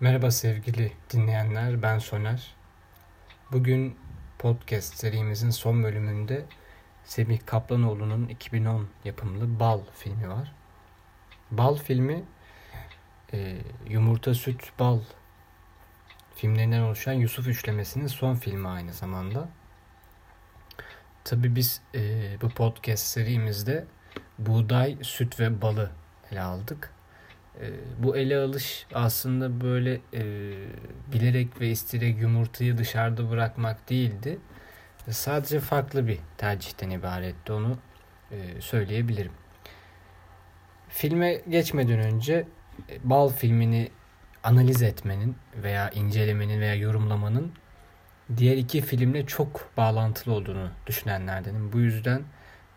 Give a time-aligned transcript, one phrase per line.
[0.00, 2.54] Merhaba sevgili dinleyenler, ben Soner.
[3.52, 3.96] Bugün
[4.38, 6.44] podcast serimizin son bölümünde
[7.04, 10.52] Semih Kaplanoğlu'nun 2010 yapımlı Bal filmi var.
[11.50, 12.24] Bal filmi
[13.32, 13.56] e,
[13.88, 15.00] Yumurta, Süt, Bal
[16.34, 19.48] filmlerinden oluşan Yusuf üçlemesinin son filmi aynı zamanda.
[21.24, 22.00] Tabi biz e,
[22.42, 23.86] bu podcast serimizde
[24.38, 25.90] buğday, süt ve balı
[26.30, 26.99] ele aldık.
[27.60, 30.22] E, bu ele alış aslında böyle e,
[31.12, 34.38] bilerek ve isteyerek yumurtayı dışarıda bırakmak değildi.
[35.10, 37.78] Sadece farklı bir tercihten ibaretti onu
[38.30, 39.32] e, söyleyebilirim.
[40.88, 42.46] Filme geçmeden önce
[42.88, 43.90] e, Bal filmini
[44.44, 47.52] analiz etmenin veya incelemenin veya yorumlamanın
[48.36, 51.72] diğer iki filmle çok bağlantılı olduğunu düşünenlerdenim.
[51.72, 52.22] Bu yüzden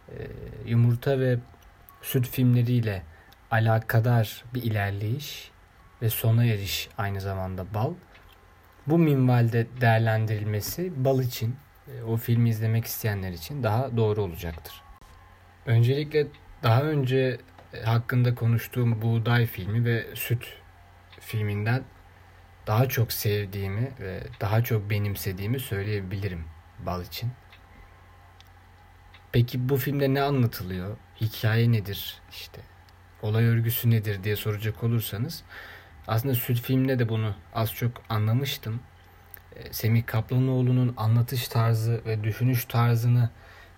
[0.09, 0.17] e,
[0.66, 1.38] Yumurta ve
[2.02, 3.03] Süt filmleriyle
[3.53, 5.52] alakadar bir ilerleyiş
[6.02, 7.94] ve sona eriş aynı zamanda Bal.
[8.88, 11.55] Bu minvalde değerlendirilmesi Bal için,
[11.88, 14.81] e, o filmi izlemek isteyenler için daha doğru olacaktır.
[15.66, 16.27] Öncelikle
[16.64, 17.39] daha önce
[17.73, 20.47] e, hakkında konuştuğum Buğday filmi ve Süt
[21.20, 21.83] filminden
[22.67, 26.44] daha çok sevdiğimi ve daha çok benimsediğimi söyleyebilirim
[26.86, 27.31] Bal için.
[29.31, 30.97] Peki bu filmde ne anlatılıyor?
[31.22, 32.22] Hikaye nedir?
[32.31, 32.61] İşte
[33.23, 35.43] olay örgüsü nedir diye soracak olursanız
[36.07, 38.80] aslında Süt filmde de bunu az çok anlamıştım.
[39.55, 43.30] Ee, Semih Kaplanoğlu'nun anlatış tarzı ve düşünüş tarzını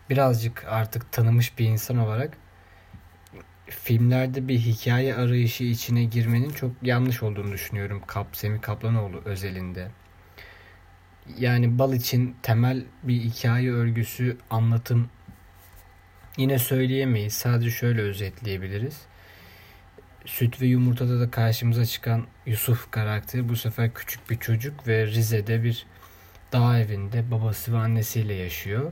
[0.10, 2.38] birazcık artık tanımış bir insan olarak
[3.66, 9.92] filmlerde bir hikaye arayışı içine girmenin çok yanlış olduğunu düşünüyorum Kap, Semih Kaplanoğlu özelinde.
[11.38, 15.10] Yani bal için temel bir hikaye örgüsü anlatım
[16.38, 17.34] yine söyleyemeyiz.
[17.34, 19.02] Sadece şöyle özetleyebiliriz.
[20.26, 25.64] Süt ve Yumurta'da da karşımıza çıkan Yusuf karakteri bu sefer küçük bir çocuk ve Rize'de
[25.64, 25.86] bir
[26.52, 28.92] dağ evinde babası ve annesiyle yaşıyor.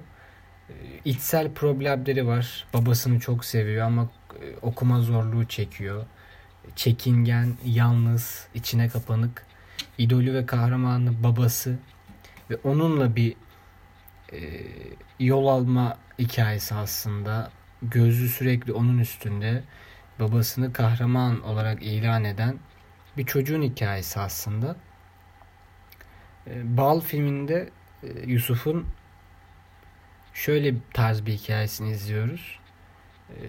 [0.70, 0.74] Ee,
[1.06, 2.66] içsel problemleri var.
[2.74, 4.10] Babasını çok seviyor ama
[4.42, 6.06] e, okuma zorluğu çekiyor.
[6.76, 9.46] Çekingen, yalnız, içine kapanık.
[9.98, 11.76] İdolü ve kahramanı babası
[12.50, 13.36] ve onunla bir
[14.34, 14.40] e,
[15.20, 17.52] yol alma hikayesi aslında.
[17.82, 19.64] Gözü sürekli onun üstünde
[20.20, 22.60] babasını kahraman olarak ilan eden
[23.18, 24.76] bir çocuğun hikayesi aslında.
[26.48, 27.70] E, Bal filminde
[28.04, 28.88] e, Yusuf'un
[30.34, 32.60] şöyle tarz bir hikayesini izliyoruz.
[33.30, 33.42] E,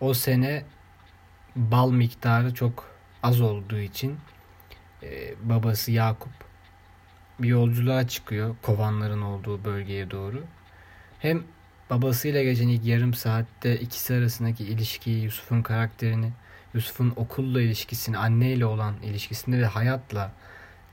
[0.00, 0.64] o sene
[1.56, 2.90] bal miktarı çok
[3.22, 4.18] az olduğu için
[5.42, 6.32] babası Yakup
[7.38, 10.44] bir yolculuğa çıkıyor kovanların olduğu bölgeye doğru.
[11.18, 11.42] Hem
[11.90, 16.32] babasıyla geçen ilk yarım saatte ikisi arasındaki ilişkiyi, Yusuf'un karakterini,
[16.74, 20.32] Yusuf'un okulla ilişkisini, anneyle olan ilişkisini ve hayatla,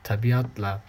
[0.03, 0.81] tabiatla,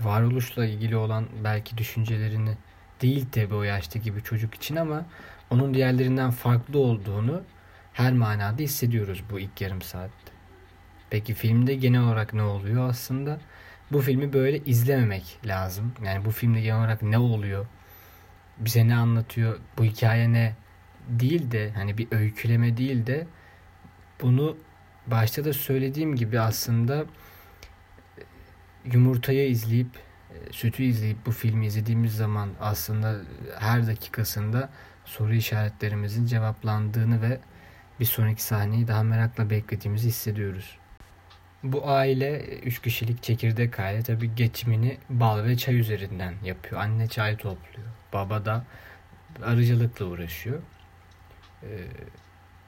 [0.00, 2.56] varoluşla ilgili olan belki düşüncelerini
[3.02, 5.06] değil tabi o yaştaki bir çocuk için ama
[5.50, 7.42] onun diğerlerinden farklı olduğunu
[7.92, 10.32] her manada hissediyoruz bu ilk yarım saatte.
[11.10, 13.40] Peki filmde genel olarak ne oluyor aslında?
[13.92, 15.92] Bu filmi böyle izlememek lazım.
[16.04, 17.66] Yani bu filmde genel olarak ne oluyor?
[18.58, 20.54] Bize ne anlatıyor, bu hikaye ne
[21.08, 23.26] değil de hani bir öyküleme değil de
[24.22, 24.56] bunu
[25.06, 27.04] başta da söylediğim gibi aslında
[28.18, 28.22] e,
[28.92, 29.96] yumurtayı izleyip
[30.30, 33.16] e, sütü izleyip bu filmi izlediğimiz zaman aslında
[33.58, 34.70] her dakikasında
[35.04, 37.40] soru işaretlerimizin cevaplandığını ve
[38.00, 40.78] bir sonraki sahneyi daha merakla beklediğimizi hissediyoruz.
[41.72, 46.80] Bu aile üç kişilik çekirdek aile tabi geçimini bal ve çay üzerinden yapıyor.
[46.80, 47.88] Anne çay topluyor.
[48.12, 48.64] Baba da
[49.44, 50.62] arıcılıkla uğraşıyor.
[51.62, 51.66] Ee,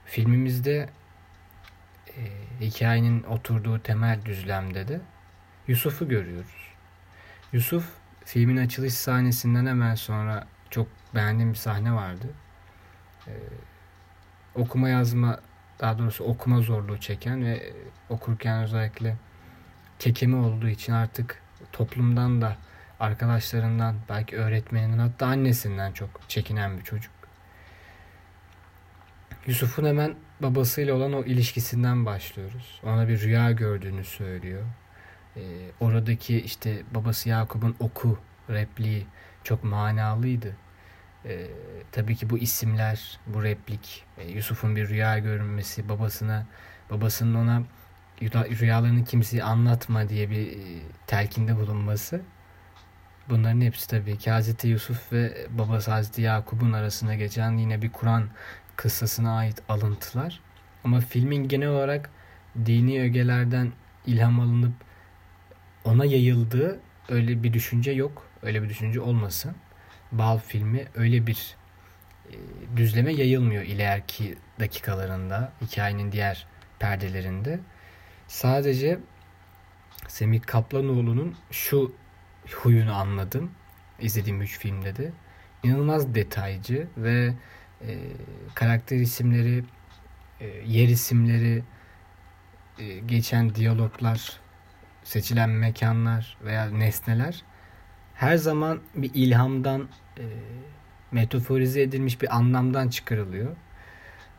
[0.04, 0.88] filmimizde
[2.08, 2.22] e,
[2.60, 5.00] hikayenin oturduğu temel düzlemde de
[5.68, 6.68] Yusuf'u görüyoruz.
[7.52, 7.84] Yusuf
[8.24, 12.26] filmin açılış sahnesinden hemen sonra çok beğendiğim bir sahne vardı.
[13.28, 13.32] Ee,
[14.54, 15.40] okuma yazma
[15.80, 17.72] daha doğrusu okuma zorluğu çeken ve
[18.08, 19.16] okurken özellikle
[19.98, 21.42] kekemi olduğu için artık
[21.72, 22.56] toplumdan da
[23.00, 27.12] arkadaşlarından belki öğretmeninden hatta annesinden çok çekinen bir çocuk.
[29.46, 32.80] Yusuf'un hemen babasıyla olan o ilişkisinden başlıyoruz.
[32.84, 34.64] Ona bir rüya gördüğünü söylüyor.
[35.36, 35.40] Ee,
[35.80, 38.18] oradaki işte babası Yakup'un oku
[38.50, 39.06] repliği
[39.44, 40.56] çok manalıydı.
[41.24, 41.46] Ee,
[41.92, 46.46] tabii ki bu isimler, bu replik, e, Yusuf'un bir rüya görünmesi, babasına,
[46.90, 47.62] babasının ona
[48.60, 52.22] rüyalarını kimseye anlatma diye bir e, telkinde bulunması
[53.30, 54.64] Bunların hepsi tabii ki Hz.
[54.64, 56.18] Yusuf ve babası Hz.
[56.18, 58.28] Yakup'un arasında geçen yine bir Kur'an
[58.76, 60.40] kıssasına ait alıntılar.
[60.84, 62.10] Ama filmin genel olarak
[62.66, 63.72] dini ögelerden
[64.06, 64.72] ilham alınıp
[65.84, 68.26] ona yayıldığı öyle bir düşünce yok.
[68.42, 69.56] Öyle bir düşünce olmasın.
[70.12, 71.56] Bal filmi öyle bir
[72.30, 72.34] e,
[72.76, 76.46] düzleme yayılmıyor ileriki dakikalarında, hikayenin diğer
[76.78, 77.60] perdelerinde.
[78.28, 78.98] Sadece
[80.08, 81.92] Semih Kaplanoğlu'nun şu
[82.50, 83.50] huyunu anladım
[84.00, 85.12] izlediğim üç filmde de.
[85.62, 87.34] İnanılmaz detaycı ve
[87.82, 87.98] e,
[88.54, 89.64] karakter isimleri,
[90.40, 91.62] e, yer isimleri,
[92.78, 94.40] e, geçen diyaloglar,
[95.04, 97.42] seçilen mekanlar veya nesneler
[98.18, 99.88] her zaman bir ilhamdan
[100.18, 100.24] e,
[101.12, 103.56] metaforize edilmiş bir anlamdan çıkarılıyor.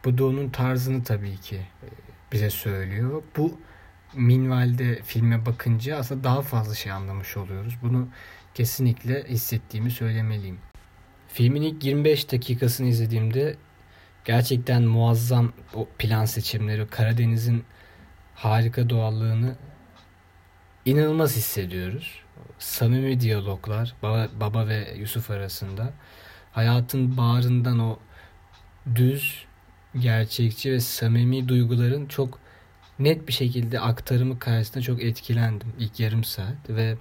[0.06, 1.88] Bu da onun tarzını tabii ki e,
[2.32, 3.24] bize söylüyor.
[3.38, 3.60] Bu
[4.14, 7.78] minvalde filme bakınca aslında daha fazla şey anlamış oluyoruz.
[7.82, 8.08] Bunu
[8.54, 10.60] kesinlikle hissettiğimi söylemeliyim.
[11.28, 13.56] Filmin ilk 25 dakikasını izlediğimde
[14.26, 17.64] gerçekten muazzam o plan seçimleri, Karadeniz'in
[18.36, 19.56] harika doğallığını
[20.86, 22.24] inanılmaz hissediyoruz.
[22.60, 25.94] Samimi diyaloglar baba, baba ve Yusuf arasında.
[26.52, 28.00] Hayatın bağrından o
[28.96, 29.46] düz,
[30.00, 32.40] gerçekçi ve samimi duyguların çok
[33.00, 36.98] net bir şekilde aktarımı karşısında çok etkilendim ilk yarım saat ve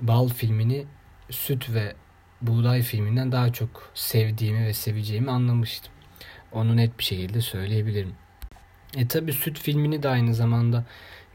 [0.00, 0.86] Bal filmini
[1.30, 1.94] Süt ve
[2.42, 5.92] Buğday filminden daha çok sevdiğimi ve seveceğimi anlamıştım.
[6.52, 8.14] Onu net bir şekilde söyleyebilirim.
[8.94, 10.84] E tabi Süt filmini de aynı zamanda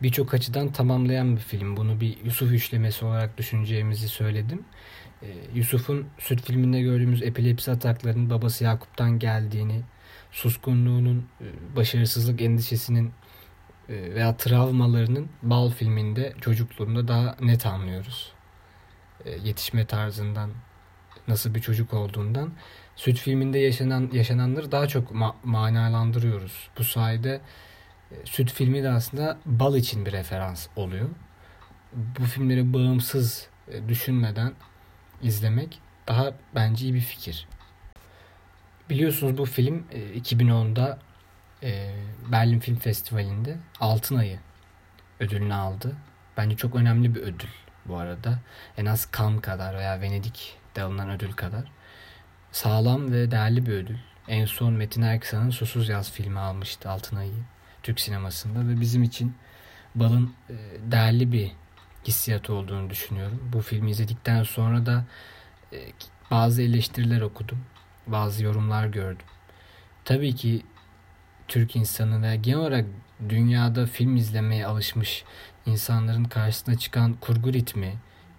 [0.01, 1.77] birçok açıdan tamamlayan bir film.
[1.77, 4.65] Bunu bir Yusuf üçlemesi olarak düşüneceğimizi söyledim.
[5.21, 9.81] E, Yusuf'un Süt filminde gördüğümüz epilepsi ataklarının babası Yakup'tan geldiğini,
[10.31, 13.12] suskunluğunun, e, başarısızlık endişesinin
[13.89, 18.33] e, veya travmalarının Bal filminde çocukluğunda daha net anlıyoruz.
[19.25, 20.50] E, yetişme tarzından,
[21.27, 22.51] nasıl bir çocuk olduğundan
[22.95, 26.69] Süt filminde yaşanan yaşananları daha çok ma- manalandırıyoruz.
[26.77, 27.41] Bu sayede
[28.11, 31.09] e, Süt filmi de aslında bal için bir referans oluyor.
[31.93, 34.53] Bu filmleri bağımsız e, düşünmeden
[35.21, 37.47] izlemek daha bence iyi bir fikir.
[38.89, 39.85] Biliyorsunuz bu film
[40.15, 40.99] 2010'da
[42.31, 44.39] Berlin Film Festivali'nde Altın Ayı
[45.19, 45.95] ödülünü aldı.
[46.38, 47.49] Bence çok önemli bir ödül
[47.85, 48.39] bu arada.
[48.77, 51.63] En az Cannes kadar veya Venedik'te alınan ödül kadar.
[52.51, 53.98] Sağlam ve değerli bir ödül.
[54.27, 57.31] En son Metin Erksan'ın Susuz Yaz filmi almıştı Altın Ayı
[57.83, 59.36] Türk sinemasında ve bizim için
[59.95, 60.56] Bal'ın e,
[60.92, 61.51] değerli bir
[62.07, 63.50] hissiyatı olduğunu düşünüyorum.
[63.53, 65.06] Bu filmi izledikten sonra da
[65.74, 65.77] e,
[66.31, 67.59] bazı eleştiriler okudum.
[68.07, 69.25] Bazı yorumlar gördüm.
[70.06, 70.65] Tabii ki
[71.48, 72.86] Türk insanı ve genel olarak
[73.30, 75.24] dünyada film izlemeye alışmış
[75.65, 77.94] insanların karşısına çıkan kurgu ritmi,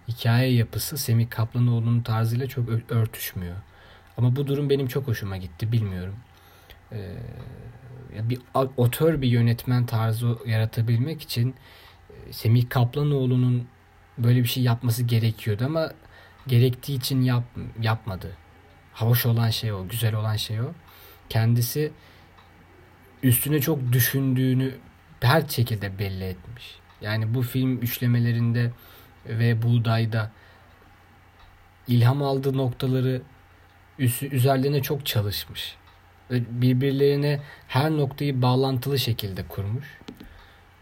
[0.07, 3.55] hikaye yapısı Semih Kaplanoğlu'nun tarzıyla çok örtüşmüyor.
[4.17, 5.71] Ama bu durum benim çok hoşuma gitti.
[5.71, 6.15] Bilmiyorum.
[6.91, 7.15] Ee,
[8.29, 8.39] bir
[8.77, 11.55] otör bir yönetmen tarzı yaratabilmek için
[12.09, 13.67] e, Semih Kaplanoğlu'nun
[14.17, 15.91] böyle bir şey yapması gerekiyordu ama
[16.47, 17.43] gerektiği için yap,
[17.81, 18.37] yapmadı.
[18.93, 20.73] Hoş olan şey o, güzel olan şey o.
[21.29, 21.91] Kendisi
[23.23, 24.75] üstüne çok düşündüğünü
[25.21, 26.75] her şekilde belli etmiş.
[27.01, 28.71] Yani bu film üçlemelerinde
[29.25, 30.31] ve Buğday'da
[31.87, 33.21] ilham aldığı noktaları
[34.31, 35.75] üzerlerine çok çalışmış.
[36.31, 39.99] Birbirlerine her noktayı bağlantılı şekilde kurmuş.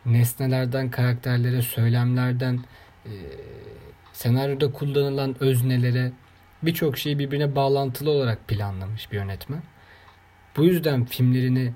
[0.05, 2.59] Nesnelerden, karakterlere, söylemlerden,
[4.13, 6.11] senaryoda kullanılan öznelere
[6.63, 9.63] birçok şeyi birbirine bağlantılı olarak planlamış bir yönetmen.
[10.57, 11.73] Bu yüzden filmlerini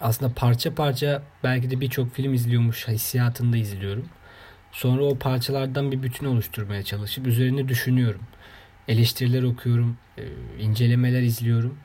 [0.00, 4.08] aslında parça parça belki de birçok film izliyormuş hissiyatında izliyorum.
[4.72, 8.20] Sonra o parçalardan bir bütün oluşturmaya çalışıp üzerine düşünüyorum.
[8.88, 10.22] Eleştiriler okuyorum, e,
[10.58, 11.78] incelemeler izliyorum.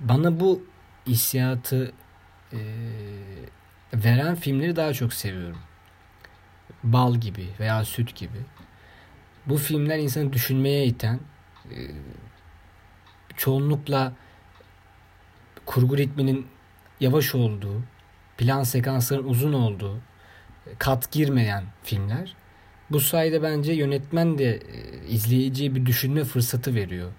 [0.00, 0.64] Bana bu
[1.06, 1.92] hissiyatı
[2.52, 2.58] e,
[3.94, 5.58] veren filmleri daha çok seviyorum.
[6.84, 8.38] Bal gibi veya süt gibi.
[9.46, 11.20] Bu filmler insanı düşünmeye iten,
[11.70, 11.76] e,
[13.36, 14.12] çoğunlukla
[15.66, 16.46] kurgu ritminin
[17.00, 17.82] yavaş olduğu,
[18.38, 20.00] plan sekansların uzun olduğu,
[20.78, 22.36] kat girmeyen filmler.
[22.90, 27.10] Bu sayede bence yönetmen de e, izleyiciye bir düşünme fırsatı veriyor.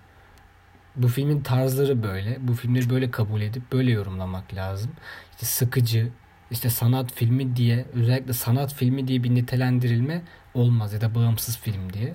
[0.96, 2.38] Bu filmin tarzları böyle.
[2.48, 4.92] Bu filmleri böyle kabul edip böyle yorumlamak lazım.
[5.32, 6.10] İşte sıkıcı,
[6.52, 10.22] işte sanat filmi diye özellikle sanat filmi diye bir nitelendirilme
[10.54, 12.14] olmaz ya da bağımsız film diye.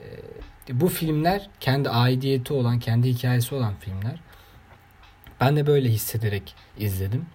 [0.00, 4.20] E, bu filmler kendi aidiyeti olan, kendi hikayesi olan filmler.
[5.40, 7.26] Ben de böyle hissederek izledim.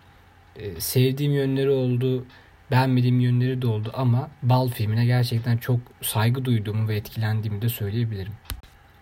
[0.55, 2.25] Ee, sevdiğim yönleri oldu,
[2.71, 8.33] beğenmediğim yönleri de oldu ama Bal filmine gerçekten çok saygı duyduğumu ve etkilendiğimi de söyleyebilirim.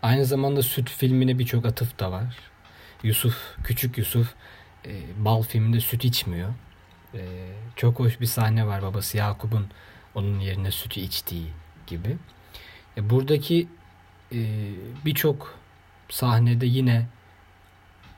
[0.02, 2.40] Aynı zamanda Süt filmine birçok atıf da var.
[3.04, 4.34] Yusuf, küçük Yusuf
[4.86, 6.50] e, Bal filminde süt içmiyor.
[7.16, 7.20] Ee,
[7.76, 9.68] çok hoş bir sahne var babası Yakup'un
[10.16, 11.48] onun yerine sütü içtiği
[11.88, 12.18] gibi.
[12.98, 13.68] E, buradaki
[14.32, 14.70] e,
[15.06, 15.60] birçok
[16.10, 17.08] sahnede yine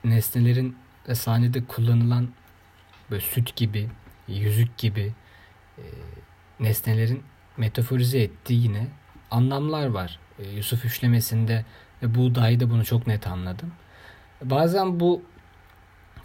[0.04, 0.78] nesnelerin
[1.10, 2.30] ve sahnede kullanılan
[3.12, 3.90] böyle süt gibi,
[4.28, 5.14] yüzük gibi
[5.78, 5.84] e,
[6.60, 7.24] nesnelerin
[7.58, 8.88] metaforize ettiği yine
[9.32, 10.20] anlamlar var.
[10.40, 11.66] E, Yusuf üçlemesinde
[12.04, 13.72] ve buğdayda bunu çok net anladım.
[14.44, 15.22] Bazen bu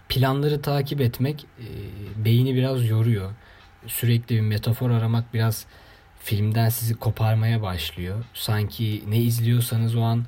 [0.09, 1.67] planları takip etmek e,
[2.25, 3.33] beyni biraz yoruyor.
[3.87, 5.67] Sürekli bir metafor aramak biraz
[6.19, 8.25] filmden sizi koparmaya başlıyor.
[8.35, 10.25] Sanki ne izliyorsanız o an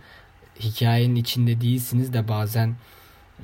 [0.60, 2.74] hikayenin içinde değilsiniz de bazen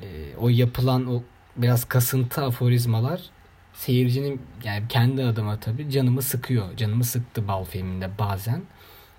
[0.01, 1.23] e, o yapılan o
[1.57, 3.21] biraz kasıntı aforizmalar
[3.79, 6.77] seyircinin yani kendi adıma tabii canımı sıkıyor.
[6.77, 8.61] Canımı sıktı bal filminde bazen.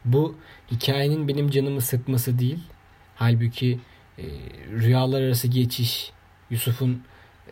[0.04, 0.36] Bu
[0.70, 2.58] hikayenin benim canımı sıkması değil.
[3.16, 3.78] Halbuki
[4.18, 4.24] e,
[4.70, 6.12] rüyalar arası geçiş,
[6.50, 7.02] Yusuf'un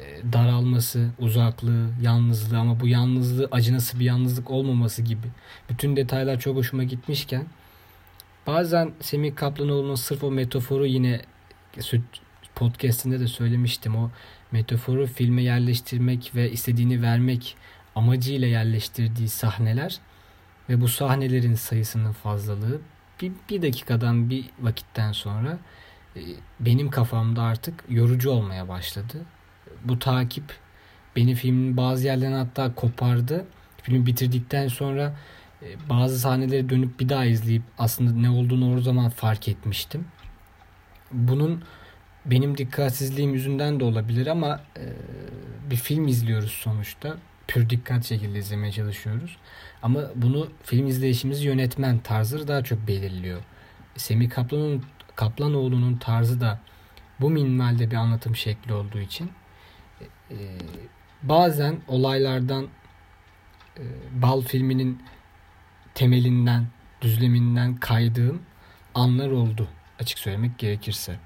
[0.01, 5.27] e, daralması, uzaklığı, yalnızlığı ama bu yalnızlığı acınası bir yalnızlık olmaması gibi
[5.71, 7.47] bütün detaylar çok hoşuma gitmişken
[8.47, 11.21] bazen Semih Kaplanoğlu'nun sırf o metaforu yine
[12.55, 14.11] podcastinde de söylemiştim o
[14.53, 17.57] metaforu filme yerleştirmek ve istediğini vermek
[17.95, 19.99] amacıyla yerleştirdiği sahneler
[20.69, 22.81] ve bu sahnelerin sayısının fazlalığı
[23.23, 25.59] bir, bir dakikadan bir vakitten sonra
[26.17, 26.21] e,
[26.61, 29.25] benim kafamda artık yorucu olmaya başladı.
[29.85, 30.45] Bu takip
[31.17, 33.47] beni filmin bazı yerlerine hatta kopardı.
[33.83, 35.17] Filmi bitirdikten sonra
[35.63, 40.07] e, bazı sahneleri dönüp bir daha izleyip aslında ne olduğunu o zaman fark etmiştim.
[41.13, 41.63] Bunun
[42.31, 44.85] benim dikkatsizliğim yüzünden de olabilir ama e,
[45.71, 47.17] bir film izliyoruz sonuçta.
[47.49, 49.37] Pür dikkat şekilde izlemeye çalışıyoruz.
[49.83, 53.41] Ama bunu film izleyişimiz yönetmen tarzı daha çok belirliyor.
[53.97, 54.83] Semih Kaplan'ın
[55.17, 56.61] Kaplanoğlu'nun tarzı da
[57.21, 59.31] bu minvalde bir anlatım şekli olduğu için
[60.31, 60.37] e,
[61.23, 62.69] bazen olaylardan
[63.79, 63.83] e,
[64.23, 65.03] Bal filminin
[65.95, 66.67] temelinden,
[67.01, 68.43] düzleminden kaydığım
[68.95, 69.69] anlar oldu
[69.99, 71.19] açık söylemek gerekirse.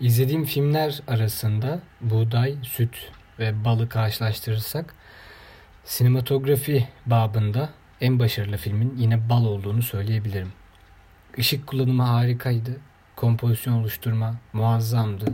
[0.00, 4.94] İzlediğim filmler arasında Buğday, Süt ve Balı karşılaştırırsak
[5.84, 10.52] sinematografi babında en başarılı filmin yine Bal olduğunu söyleyebilirim.
[11.36, 12.80] Işık kullanımı harikaydı.
[13.16, 15.24] Kompozisyon oluşturma muazzamdı.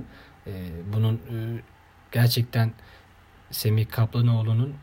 [0.46, 0.52] Ee,
[0.92, 1.62] bunun e,
[2.12, 2.72] gerçekten
[3.50, 4.74] Semih Kaplanoğlu'nun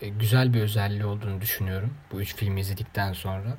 [0.00, 1.94] e, güzel bir özelliği olduğunu düşünüyorum.
[2.12, 3.56] Bu üç filmi izledikten sonra.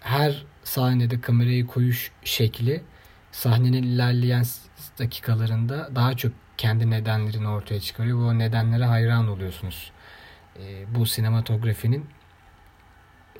[0.00, 2.82] Her sahnede kamerayı koyuş şekli
[3.34, 4.44] sahnenin ilerleyen
[4.98, 9.92] dakikalarında daha çok kendi nedenlerini ortaya çıkarıyor ve o nedenlere hayran oluyorsunuz.
[10.58, 12.06] E, bu sinematografinin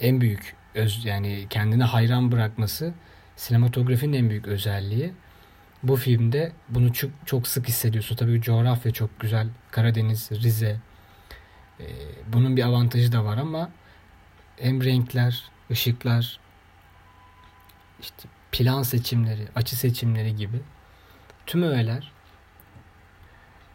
[0.01, 2.95] en büyük öz yani kendine hayran bırakması
[3.37, 5.13] sinematografinin en büyük özelliği.
[5.83, 8.17] Bu filmde bunu çok, çok sık hissediyorsun.
[8.17, 9.49] Tabii coğrafya çok güzel.
[9.71, 10.81] Karadeniz, Rize.
[11.81, 11.87] E,
[12.27, 13.71] bunun bir avantajı da var ama
[14.57, 16.41] hem renkler, ışıklar,
[18.01, 20.57] işte plan seçimleri, açı seçimleri gibi
[21.47, 22.13] tüm öğeler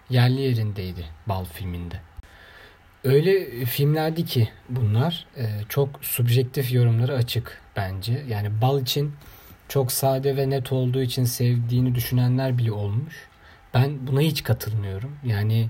[0.10, 1.96] yerli yerindeydi Bal filminde.
[3.04, 8.24] Öyle filmlerdi ki bunlar e, çok subjektif yorumları açık bence.
[8.30, 9.14] Yani Bal için
[9.68, 13.16] çok sade ve net olduğu için sevdiğini düşünenler bile olmuş.
[13.74, 15.16] Ben buna hiç katılmıyorum.
[15.26, 15.70] Yani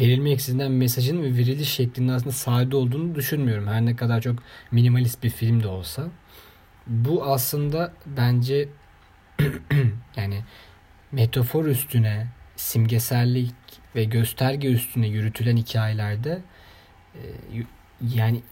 [0.00, 3.66] verilmek istenen mesajın ve veriliş şeklinin aslında sade olduğunu düşünmüyorum.
[3.66, 4.38] Her ne kadar çok
[4.70, 6.08] minimalist bir film de olsa
[6.88, 8.68] bu aslında bence
[10.16, 10.44] yani
[11.12, 12.26] metafor üstüne
[12.56, 13.54] simgesellik
[13.96, 16.42] ve gösterge üstüne yürütülen hikayelerde
[17.14, 17.20] e,
[18.14, 18.42] yani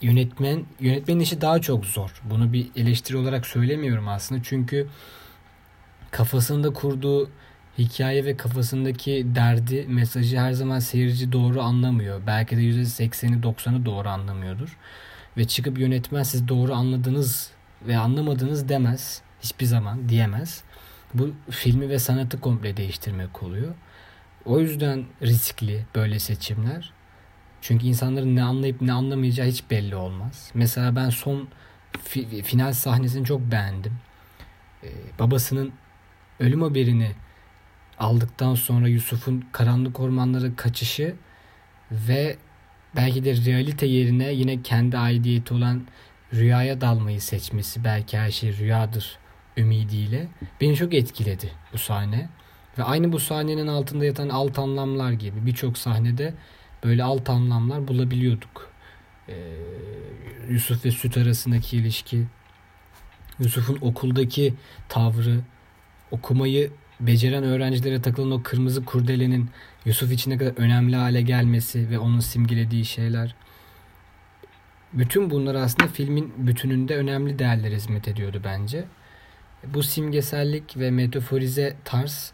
[0.00, 2.22] yönetmen yönetmenin işi daha çok zor.
[2.24, 4.42] Bunu bir eleştiri olarak söylemiyorum aslında.
[4.44, 4.88] Çünkü
[6.10, 7.30] kafasında kurduğu
[7.78, 12.22] hikaye ve kafasındaki derdi, mesajı her zaman seyirci doğru anlamıyor.
[12.26, 14.76] Belki de %80'i 90'ı doğru anlamıyordur.
[15.36, 17.50] Ve çıkıp yönetmen siz doğru anladınız
[17.86, 19.22] ve anlamadınız demez.
[19.42, 20.64] Hiçbir zaman diyemez.
[21.14, 23.74] Bu filmi ve sanatı komple değiştirmek oluyor.
[24.44, 26.92] O yüzden riskli böyle seçimler.
[27.60, 30.50] Çünkü insanların ne anlayıp ne anlamayacağı hiç belli olmaz.
[30.54, 31.48] Mesela ben son
[31.92, 33.92] fi- final sahnesini çok beğendim.
[34.84, 34.88] Ee,
[35.18, 35.72] babasının
[36.40, 37.12] ölüm haberini
[37.98, 41.14] aldıktan sonra Yusuf'un karanlık ormanlara kaçışı
[41.90, 42.36] ve
[42.96, 45.82] belki de realite yerine yine kendi aidiyeti olan
[46.32, 49.18] rüyaya dalmayı seçmesi belki her şey rüyadır
[49.56, 50.28] ümidiyle
[50.60, 52.28] beni çok etkiledi bu sahne.
[52.78, 56.34] Ve aynı bu sahnenin altında yatan alt anlamlar gibi birçok sahnede
[56.84, 58.70] böyle alt anlamlar bulabiliyorduk.
[59.28, 59.34] Ee,
[60.50, 62.26] Yusuf ve Süt arasındaki ilişki,
[63.38, 64.54] Yusuf'un okuldaki
[64.88, 65.40] tavrı,
[66.10, 69.50] okumayı beceren öğrencilere takılan o kırmızı kurdelenin
[69.84, 73.34] Yusuf için ne kadar önemli hale gelmesi ve onun simgelediği şeyler.
[74.94, 78.84] Bütün bunlar aslında filmin bütününde önemli değerler hizmet ediyordu bence.
[79.66, 82.32] Bu simgesellik ve metaforize tarz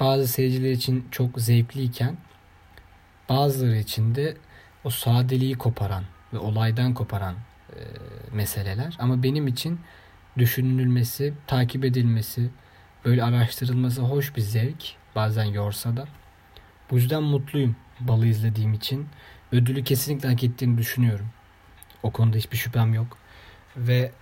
[0.00, 2.16] bazı seyirciler için çok zevkliyken
[3.28, 4.36] bazıları için de
[4.84, 7.34] o sadeliği koparan ve olaydan koparan
[7.70, 7.80] e,
[8.32, 8.96] meseleler.
[8.98, 9.80] Ama benim için
[10.38, 12.50] düşünülmesi, takip edilmesi,
[13.04, 14.84] böyle araştırılması hoş bir zevk.
[15.14, 16.08] Bazen yorsa da.
[16.90, 19.06] Bu yüzden mutluyum balı izlediğim için.
[19.52, 21.26] Ödülü kesinlikle hak ettiğini düşünüyorum.
[22.02, 23.18] O konuda hiçbir şüphem yok.
[23.76, 24.12] Ve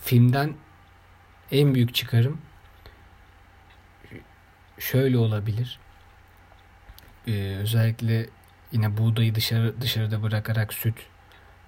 [0.00, 0.54] filmden
[1.50, 2.40] en büyük çıkarım
[4.78, 5.78] şöyle olabilir.
[7.26, 8.26] Ee, özellikle
[8.72, 10.94] yine buğdayı dışarı dışarıda bırakarak süt,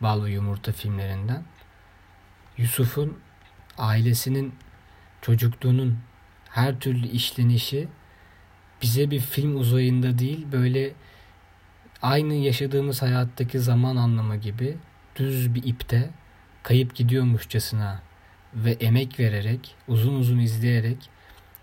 [0.00, 1.44] bal ve yumurta filmlerinden
[2.58, 3.18] Yusuf'un
[3.78, 4.54] ailesinin
[5.22, 5.98] çocukluğunun
[6.50, 7.88] her türlü işlenişi
[8.82, 10.92] bize bir film uzayında değil böyle
[12.04, 14.76] aynı yaşadığımız hayattaki zaman anlamı gibi
[15.16, 16.10] düz bir ipte
[16.62, 18.02] kayıp gidiyormuşçasına
[18.54, 21.10] ve emek vererek uzun uzun izleyerek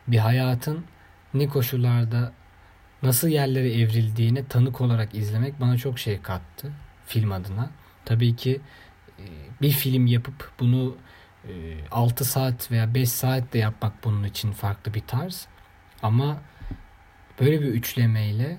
[0.08, 0.86] bir hayatın
[1.34, 2.34] ne koşullarda
[3.04, 6.72] nasıl yerlere evrildiğine tanık olarak izlemek bana çok şey kattı
[7.06, 7.70] film adına.
[8.06, 8.62] Tabii ki
[9.20, 9.26] e,
[9.62, 10.98] bir film yapıp bunu
[11.92, 15.48] 6 e, saat veya 5 saat de yapmak bunun için farklı bir tarz.
[16.04, 16.42] Ama
[17.40, 18.58] böyle bir üçlemeyle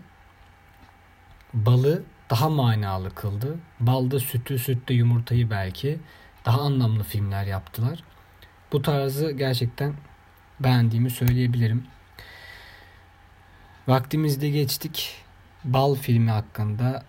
[1.54, 3.58] balı daha manalı kıldı.
[3.80, 5.98] Balda sütü, sütte yumurtayı belki
[6.44, 8.02] daha anlamlı filmler yaptılar.
[8.72, 9.94] Bu tarzı gerçekten
[10.60, 11.86] beğendiğimi söyleyebilirim.
[13.88, 15.14] Vaktimizde geçtik.
[15.64, 17.04] Bal filmi hakkında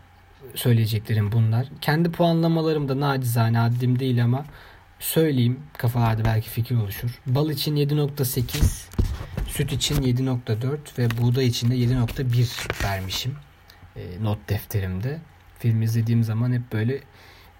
[0.56, 1.68] söyleyeceklerim bunlar.
[1.82, 4.46] Kendi puanlamalarım da nacizane haddim değil ama
[5.00, 7.20] söyleyeyim kafalarda belki fikir oluşur.
[7.26, 8.88] Bal için 7.8,
[9.48, 13.36] süt için 7.4 ve buğday için de 7.1 vermişim
[13.96, 15.20] e, not defterimde.
[15.60, 17.00] Film izlediğim zaman hep böyle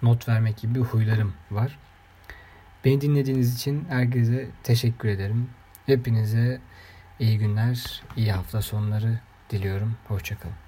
[0.02, 1.78] not vermek gibi huylarım var.
[2.86, 5.50] Beni dinlediğiniz için herkese teşekkür ederim.
[5.86, 6.62] Hepinize
[7.20, 9.20] iyi günler, iyi hafta sonları
[9.50, 9.96] diliyorum.
[10.08, 10.63] Hoşçakalın.